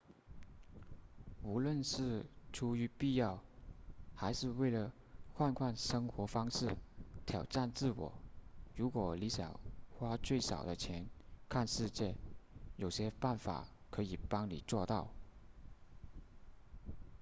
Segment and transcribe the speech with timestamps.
[1.43, 3.39] 无论是出于必要
[4.15, 4.91] 还是为了
[5.35, 6.75] 换换生活方式
[7.27, 8.11] 挑战自我
[8.75, 9.59] 如果你想
[9.91, 11.05] 花最少的钱
[11.47, 12.15] 看世界
[12.77, 15.07] 有些办法可以帮你做到